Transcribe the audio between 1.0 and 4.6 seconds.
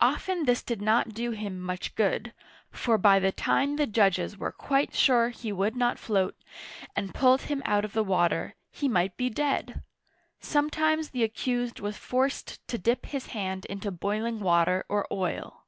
do him much good, for by the time the judges were